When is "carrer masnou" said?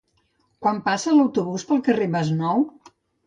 1.91-2.65